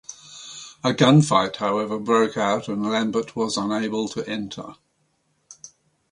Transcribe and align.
A 0.83 0.93
gunfight 0.95 1.57
however 1.57 1.99
broke 1.99 2.35
out 2.35 2.67
and 2.67 2.83
Lambert 2.89 3.35
was 3.35 3.55
unable 3.55 4.07
to 4.07 4.27
enter. 4.27 4.73